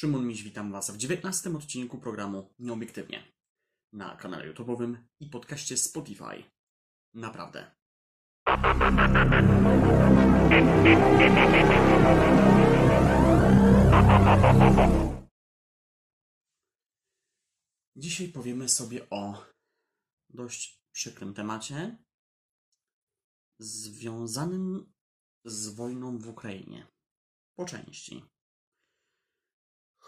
[0.00, 3.32] Szymon Miś, witam Was w 19 odcinku programu Nieobiektywnie
[3.92, 6.44] na kanale YouTube'owym i podcaście Spotify.
[7.14, 7.74] Naprawdę.
[17.96, 19.44] Dzisiaj powiemy sobie o
[20.30, 22.04] dość przykrym temacie
[23.58, 24.92] związanym
[25.44, 26.86] z wojną w Ukrainie.
[27.56, 28.39] Po części.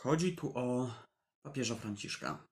[0.02, 0.94] Chodzi tu o
[1.42, 2.48] papieża Franciszka,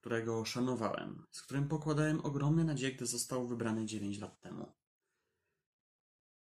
[0.00, 4.72] którego szanowałem, z którym pokładałem ogromne nadzieje, gdy został wybrany 9 lat temu.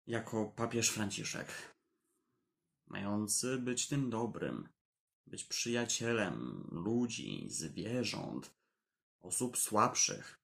[0.07, 1.75] Jako papież Franciszek,
[2.87, 4.69] mający być tym dobrym,
[5.27, 8.55] być przyjacielem ludzi, zwierząt,
[9.19, 10.39] osób słabszych.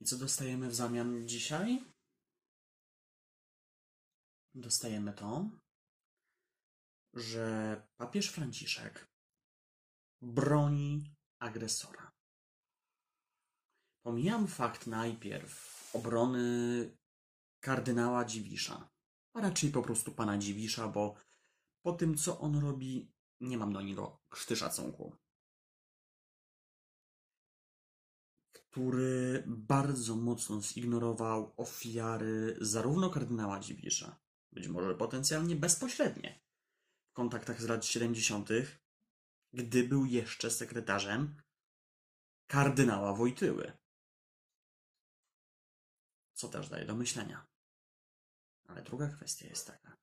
[0.00, 1.84] I co dostajemy w zamian dzisiaj?
[4.54, 5.50] Dostajemy to,
[7.14, 9.08] że papież Franciszek
[10.22, 12.12] broni agresora.
[14.02, 16.96] Pomijam fakt najpierw obrony
[17.60, 18.90] kardynała Dziwisza,
[19.32, 21.14] a raczej po prostu pana Dziwisza, bo
[21.82, 25.16] po tym, co on robi, nie mam do niego krzty szacunku.
[28.52, 34.20] Który bardzo mocno zignorował ofiary zarówno kardynała Dziwisza,
[34.52, 36.43] być może potencjalnie bezpośrednie,
[37.14, 38.48] kontaktach z lat 70.,
[39.52, 41.42] gdy był jeszcze sekretarzem
[42.46, 43.72] kardynała Wojtyły.
[46.34, 47.46] Co też daje do myślenia.
[48.68, 49.96] Ale druga kwestia jest taka,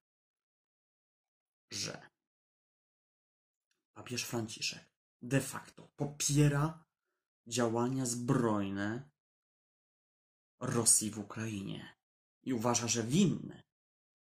[1.72, 2.10] że
[3.94, 6.86] papież Franciszek de facto popiera
[7.48, 9.10] działania zbrojne
[10.60, 11.98] Rosji w Ukrainie
[12.44, 13.64] i uważa, że winny.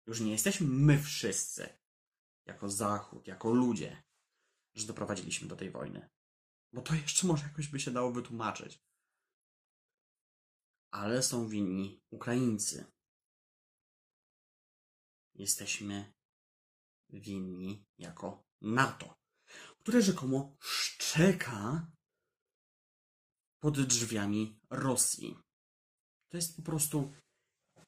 [0.07, 1.84] Już nie jesteśmy my wszyscy,
[2.45, 4.03] jako Zachód, jako ludzie,
[4.75, 6.09] że doprowadziliśmy do tej wojny.
[6.73, 8.79] Bo to jeszcze może jakoś by się dało wytłumaczyć.
[10.91, 12.85] Ale są winni Ukraińcy.
[15.35, 16.13] Jesteśmy
[17.09, 19.13] winni jako NATO,
[19.79, 21.87] które rzekomo szczeka
[23.59, 25.37] pod drzwiami Rosji.
[26.31, 27.13] To jest po prostu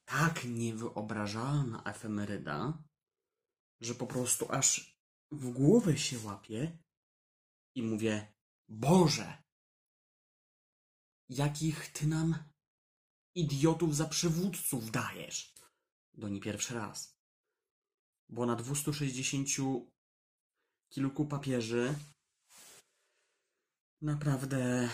[0.04, 2.82] tak niewyobrażalna efemeryda,
[3.80, 4.98] że po prostu aż
[5.30, 6.78] w głowę się łapię
[7.74, 8.32] i mówię:
[8.68, 9.42] Boże,
[11.28, 12.44] jakich ty nam
[13.34, 15.54] idiotów za przywódców dajesz?
[16.14, 17.18] Do nie pierwszy raz.
[18.28, 19.48] Bo na 260
[20.88, 21.94] kilku papieży
[24.02, 24.88] naprawdę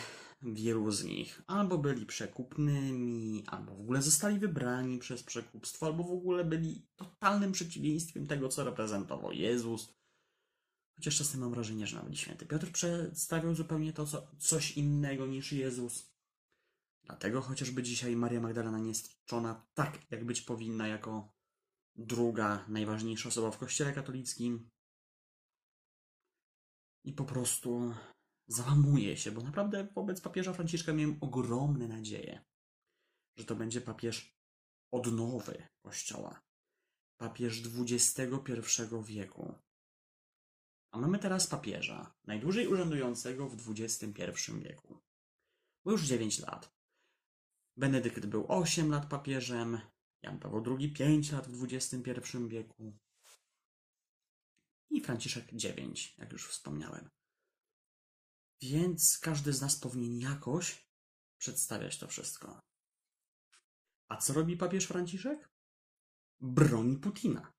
[0.45, 6.13] wielu z nich albo byli przekupnymi, albo w ogóle zostali wybrani przez przekupstwo, albo w
[6.13, 9.95] ogóle byli totalnym przeciwieństwem tego, co reprezentował Jezus.
[10.97, 15.53] Chociaż czasem mam wrażenie, że nawet święty Piotr przedstawiał zupełnie to, co, coś innego niż
[15.53, 16.15] Jezus.
[17.05, 21.33] Dlatego chociażby dzisiaj Maria Magdalena nie jest czczona tak, jak być powinna, jako
[21.97, 24.71] druga najważniejsza osoba w Kościele katolickim.
[27.05, 27.95] I po prostu
[28.47, 32.45] załamuje się, bo naprawdę wobec papieża Franciszka miałem ogromne nadzieje,
[33.37, 34.39] że to będzie papież
[34.91, 36.43] odnowy Kościoła,
[37.17, 38.63] papież XXI
[39.05, 39.55] wieku.
[40.91, 45.03] A mamy teraz papieża, najdłużej urzędującego w XXI wieku.
[45.85, 46.75] Bo już 9 lat.
[47.77, 49.81] Benedykt był 8 lat papieżem,
[50.23, 52.99] Jan Paweł II 5 lat w XXI wieku
[54.91, 57.11] i Franciszek 9, jak już wspomniałem.
[58.71, 60.89] Więc każdy z nas powinien jakoś
[61.39, 62.61] przedstawiać to wszystko.
[64.09, 65.49] A co robi papież Franciszek?
[66.41, 67.53] Broni Putina.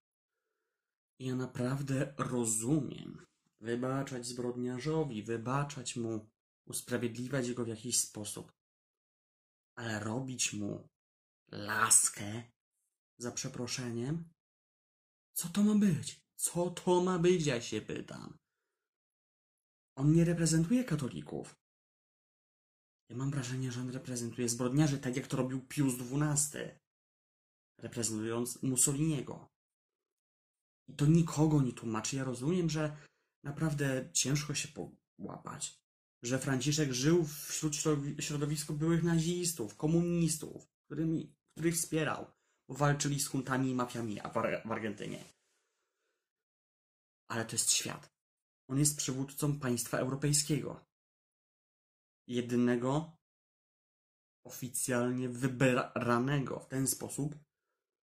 [1.19, 3.25] Ja naprawdę rozumiem
[3.61, 6.29] wybaczać zbrodniarzowi, wybaczać mu,
[6.65, 8.51] usprawiedliwiać go w jakiś sposób,
[9.75, 10.87] ale robić mu
[11.51, 12.43] laskę
[13.17, 14.29] za przeproszeniem?
[15.33, 16.21] Co to ma być?
[16.35, 18.37] Co to ma być, ja się pytam.
[19.95, 21.55] On nie reprezentuje katolików.
[23.09, 26.61] Ja mam wrażenie, że on reprezentuje zbrodniarzy, tak jak to robił Pius XII,
[27.77, 29.49] reprezentując Mussoliniego.
[30.87, 32.15] I to nikogo nie tłumaczy.
[32.15, 32.97] Ja rozumiem, że
[33.43, 34.67] naprawdę ciężko się
[35.17, 35.79] połapać,
[36.23, 37.75] że Franciszek żył wśród
[38.19, 42.31] środowisku byłych nazistów, komunistów, którymi, których wspierał,
[42.69, 44.19] bo walczyli z huntami i mafiami
[44.65, 45.23] w Argentynie.
[47.27, 48.14] Ale to jest świat.
[48.67, 50.85] On jest przywódcą państwa europejskiego.
[52.27, 53.17] Jedynego
[54.43, 57.35] oficjalnie wybranego w ten sposób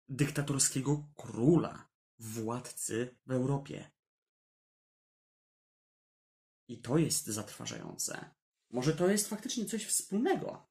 [0.09, 3.91] dyktatorskiego króla, władcy w Europie.
[6.69, 8.35] I to jest zatrważające.
[8.71, 10.67] Może to jest faktycznie coś wspólnego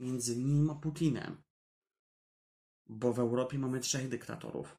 [0.00, 1.42] między nim a Putinem.
[2.88, 4.76] Bo w Europie mamy trzech dyktatorów: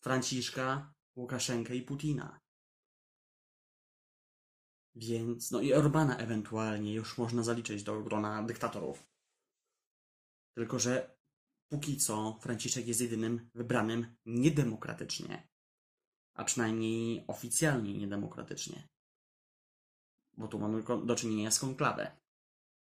[0.00, 2.40] Franciszka, Łukaszenkę i Putina.
[4.98, 9.06] Więc, no i Orbana ewentualnie już można zaliczyć do grona dyktatorów.
[10.54, 11.18] Tylko, że
[11.68, 15.48] póki co Franciszek jest jedynym wybranym niedemokratycznie.
[16.34, 18.88] A przynajmniej oficjalnie niedemokratycznie.
[20.36, 22.16] Bo tu mamy do czynienia z konklawę.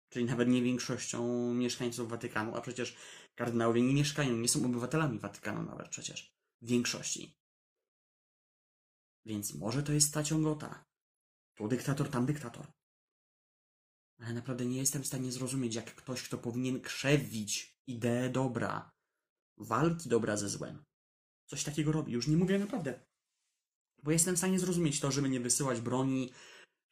[0.10, 2.96] Czyli nawet nie większością mieszkańców Watykanu, a przecież
[3.36, 6.36] kardynałowie nie mieszkają, nie są obywatelami Watykanu nawet przecież.
[6.62, 7.38] W większości.
[9.26, 10.86] Więc może to jest ta ciągota.
[11.56, 12.68] Tu dyktator, tam dyktator.
[14.20, 18.92] Ale naprawdę nie jestem w stanie zrozumieć, jak ktoś, kto powinien krzewić ideę dobra,
[19.58, 20.84] walki dobra ze złem,
[21.46, 22.14] coś takiego robi.
[22.14, 23.06] Już nie mówię naprawdę.
[24.04, 26.32] Bo jestem w stanie zrozumieć to, żeby nie wysyłać broni,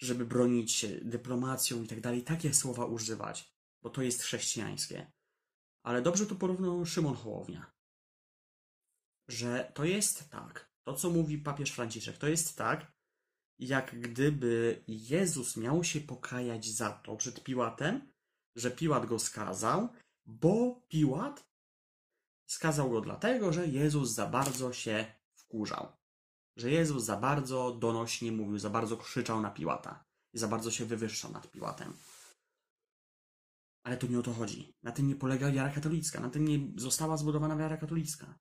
[0.02, 2.24] żeby bronić się dyplomacją i tak dalej.
[2.24, 5.12] Takie słowa używać, bo to jest chrześcijańskie.
[5.84, 7.74] Ale dobrze tu porównał Szymon Hołownia.
[9.28, 12.92] Że to jest tak, to co mówi papież Franciszek, to jest tak,
[13.60, 18.12] jak gdyby Jezus miał się pokajać za to przed Piłatem,
[18.56, 19.90] że Piłat go skazał,
[20.26, 21.46] bo Piłat
[22.46, 25.88] skazał go dlatego, że Jezus za bardzo się wkurzał.
[26.58, 30.86] Że Jezus za bardzo donośnie mówił, za bardzo krzyczał na Piłata i za bardzo się
[30.86, 31.94] wywyższał nad Piłatem.
[33.84, 34.74] Ale to nie o to chodzi.
[34.84, 36.20] Na tym nie polega wiara katolicka.
[36.20, 38.40] Na tym nie została zbudowana wiara katolicka.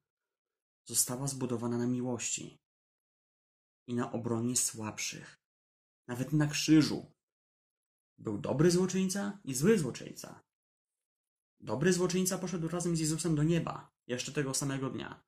[0.85, 2.63] Została zbudowana na miłości
[3.87, 5.43] i na obronie słabszych.
[6.09, 7.13] Nawet na krzyżu.
[8.19, 10.43] Był dobry złoczyńca i zły złoczyńca.
[11.61, 15.23] Dobry złoczyńca poszedł razem z Jezusem do nieba, jeszcze tego samego dnia.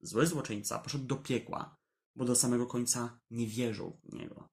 [0.00, 1.76] Zły złoczyńca poszedł do piekła,
[2.16, 4.48] bo do samego końca nie wierzył w niego.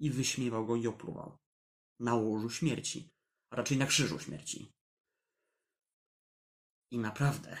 [0.00, 1.38] I wyśmiewał go i opluwał.
[2.00, 3.10] Na łożu śmierci,
[3.50, 4.72] a raczej na krzyżu śmierci.
[6.92, 7.56] I naprawdę,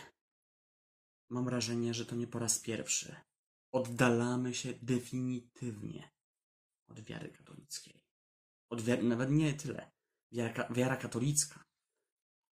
[1.30, 3.16] mam wrażenie, że to nie po raz pierwszy,
[3.72, 6.10] oddalamy się definitywnie
[6.88, 8.04] od wiary katolickiej.
[8.70, 9.90] Od wiary, nawet nie tyle.
[10.32, 11.64] Wiara, wiara katolicka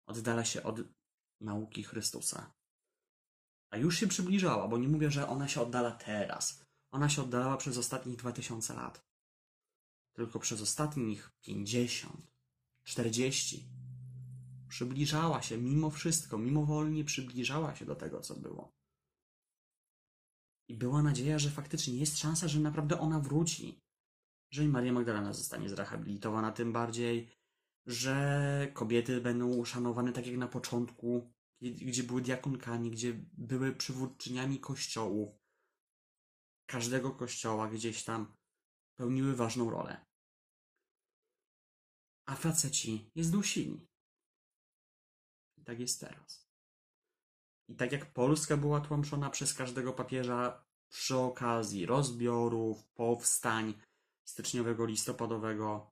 [0.07, 0.81] oddala się od
[1.41, 2.55] nauki Chrystusa.
[3.71, 6.65] A już się przybliżała, bo nie mówię, że ona się oddala teraz.
[6.91, 9.09] Ona się oddalała przez ostatnich 2000 lat.
[10.13, 12.33] Tylko przez ostatnich 50,
[12.85, 13.69] 40
[14.69, 18.73] przybliżała się mimo wszystko, mimowolnie przybliżała się do tego, co było.
[20.69, 23.81] I była nadzieja, że faktycznie jest szansa, że naprawdę ona wróci.
[24.51, 27.31] Że i Maria Magdalena zostanie zrehabilitowana tym bardziej,
[27.87, 35.35] że kobiety będą uszanowane tak jak na początku, gdzie były diakonkami, gdzie były przywódczyniami kościołów.
[36.67, 38.37] Każdego kościoła gdzieś tam
[38.99, 40.07] pełniły ważną rolę.
[42.27, 43.89] A faceci jest dusili.
[45.57, 46.48] I tak jest teraz.
[47.69, 53.75] I tak jak Polska była tłamszona przez każdego papieża przy okazji rozbiorów, powstań
[54.25, 55.91] styczniowego, listopadowego,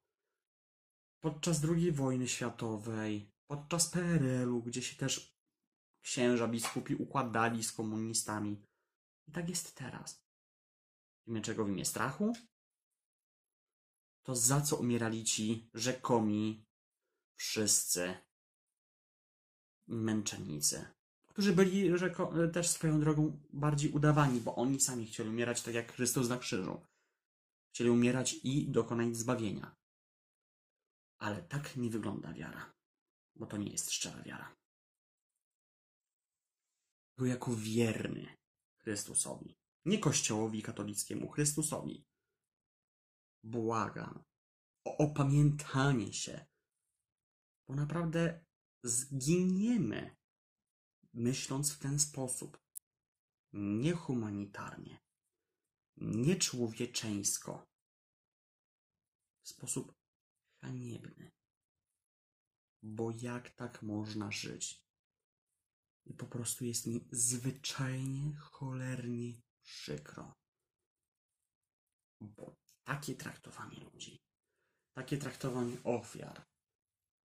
[1.20, 5.37] podczas II wojny światowej, podczas PRL-u, gdzie się też
[6.02, 8.62] księża, biskupi układali z komunistami.
[9.29, 10.26] I tak jest teraz.
[11.25, 11.64] W imię czego?
[11.64, 12.32] W imię strachu?
[14.22, 16.67] To za co umierali ci rzekomi
[17.36, 18.15] wszyscy
[19.86, 20.95] męczennicy?
[21.36, 21.90] Którzy byli
[22.52, 26.82] też swoją drogą bardziej udawani, bo oni sami chcieli umierać tak jak Chrystus na krzyżu.
[27.74, 29.76] Chcieli umierać i dokonać zbawienia.
[31.19, 32.72] Ale tak nie wygląda wiara,
[33.34, 34.56] bo to nie jest szczera wiara.
[37.10, 38.36] Tylko jako wierny
[38.78, 42.05] Chrystusowi, nie Kościołowi katolickiemu, Chrystusowi.
[43.44, 44.24] Błagam
[44.84, 46.46] o opamiętanie się,
[47.69, 48.44] bo naprawdę
[48.84, 50.16] zginiemy
[51.17, 52.58] myśląc w ten sposób.
[53.53, 54.99] Niehumanitarnie,
[55.96, 57.67] nieczłowieczeńsko,
[59.43, 59.94] w sposób
[60.61, 61.31] haniebny.
[62.82, 64.87] Bo jak tak można żyć?
[66.05, 70.35] I po prostu jest mi zwyczajnie, cholernie przykro.
[72.20, 74.23] Bo takie traktowanie ludzi,
[74.93, 76.46] takie traktowanie ofiar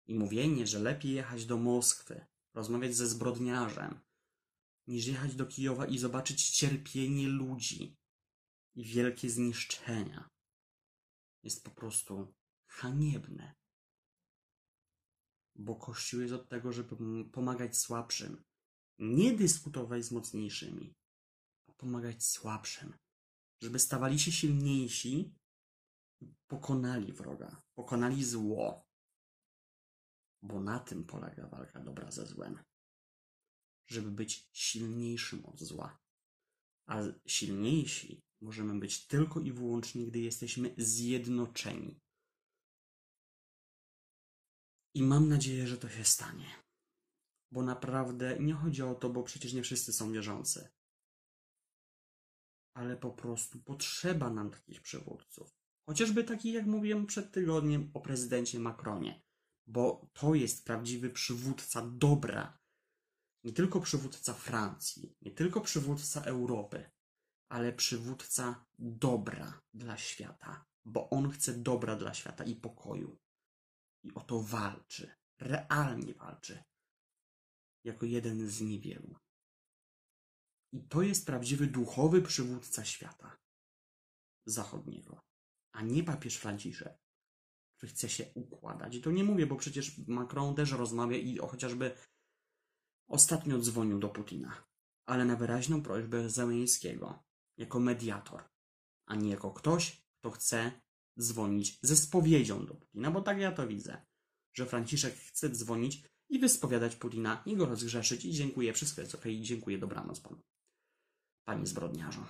[0.08, 4.00] i mówienie, że lepiej jechać do Moskwy, rozmawiać ze zbrodniarzem,
[4.88, 7.98] niż jechać do Kijowa i zobaczyć cierpienie ludzi
[8.75, 10.29] i wielkie zniszczenia.
[11.43, 12.34] Jest po prostu
[12.67, 13.55] haniebne.
[15.55, 16.96] Bo Kościół jest od tego, żeby
[17.31, 18.43] pomagać słabszym.
[19.00, 20.93] Nie dyskutować z mocniejszymi,
[21.70, 22.98] a pomagać słabszym.
[23.62, 25.36] Żeby stawali się silniejsi,
[26.48, 28.90] pokonali wroga, pokonali zło.
[30.41, 32.63] Bo na tym polega walka dobra ze złem.
[33.88, 36.00] Żeby być silniejszym od zła.
[36.88, 42.00] A silniejsi możemy być tylko i wyłącznie, gdy jesteśmy zjednoczeni.
[44.93, 46.48] I mam nadzieję, że to się stanie.
[47.51, 50.69] Bo naprawdę nie chodzi o to, bo przecież nie wszyscy są wierzący.
[52.74, 55.55] Ale po prostu potrzeba nam takich przywódców.
[55.86, 59.21] Chociażby taki, jak mówiłem przed tygodniem o prezydencie Macronie.
[59.68, 62.60] Bo to jest prawdziwy przywódca dobra.
[63.44, 66.91] Nie tylko przywódca Francji, nie tylko przywódca Europy,
[67.50, 70.65] ale przywódca dobra dla świata.
[70.86, 73.20] Bo on chce dobra dla świata i pokoju.
[74.03, 75.15] I o to walczy.
[75.39, 76.63] Realnie walczy
[77.84, 79.15] jako jeden z niewielu.
[80.74, 83.38] I to jest prawdziwy duchowy przywódca świata
[84.46, 85.22] zachodniego,
[85.72, 86.98] a nie papież Franciszek,
[87.82, 88.96] który chce się układać.
[88.96, 91.92] I to nie mówię, bo przecież Macron też rozmawia i chociażby
[93.08, 94.64] ostatnio dzwonił do Putina,
[95.06, 97.24] ale na wyraźną prośbę Zeleńskiego,
[97.58, 98.44] jako mediator,
[99.06, 100.82] a nie jako ktoś, kto chce
[101.20, 104.06] dzwonić ze spowiedzią do Putina, bo tak ja to widzę,
[104.54, 109.36] że Franciszek chce dzwonić i wyspowiadać Putina, i go rozgrzeszyć i dziękuję, wszystko jest okej,
[109.36, 110.42] okay, dziękuję, dobranoc panu.
[111.46, 112.26] Panie zbrodniarzu.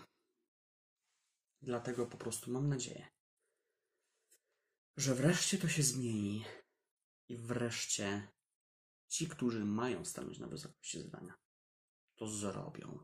[1.62, 3.21] Dlatego po prostu mam nadzieję,
[4.98, 6.46] że wreszcie to się zmieni
[7.30, 8.28] i wreszcie
[9.08, 11.34] ci, którzy mają stanąć na wysokości zadania,
[12.16, 13.04] to zrobią.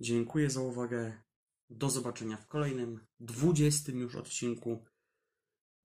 [0.00, 1.22] Dziękuję za uwagę.
[1.70, 4.84] Do zobaczenia w kolejnym, dwudziestym już odcinku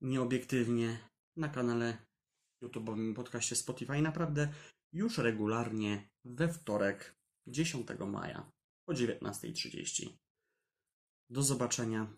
[0.00, 2.06] nieobiektywnie na kanale
[2.62, 4.52] YouTube'owym podcaście Spotify naprawdę
[4.92, 7.16] już regularnie we wtorek
[7.46, 8.52] 10 maja
[8.86, 10.08] o 19.30.
[11.30, 12.16] Do zobaczenia.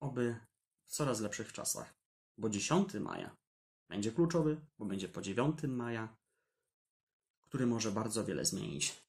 [0.00, 0.47] Oby
[0.88, 1.94] w coraz lepszych czasach,
[2.38, 3.36] bo 10 maja
[3.88, 6.16] będzie kluczowy, bo będzie po 9 maja,
[7.42, 9.04] który może bardzo wiele zmienić,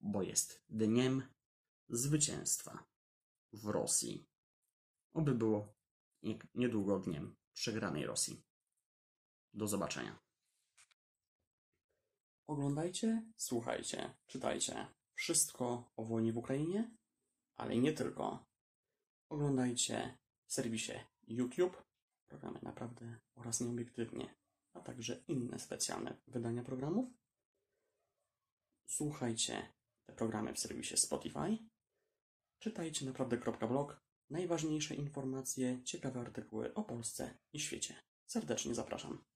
[0.00, 1.22] bo jest dniem
[1.88, 2.84] zwycięstwa
[3.52, 4.26] w Rosji.
[5.12, 5.74] Oby było
[6.54, 8.42] niedługo dniem przegranej Rosji.
[9.54, 10.18] Do zobaczenia.
[12.46, 16.96] Oglądajcie, słuchajcie, czytajcie wszystko o wojnie w Ukrainie,
[17.56, 18.46] ale nie tylko.
[19.28, 21.82] Oglądajcie w serwisie YouTube
[22.28, 24.34] programy naprawdę oraz nieobiektywnie,
[24.72, 27.10] a także inne specjalne wydania programów.
[28.86, 29.72] Słuchajcie
[30.06, 31.58] te programy w serwisie Spotify.
[32.58, 34.02] Czytajcie naprawdę.blog.
[34.30, 37.94] Najważniejsze informacje, ciekawe artykuły o Polsce i świecie.
[38.26, 39.31] Serdecznie zapraszam.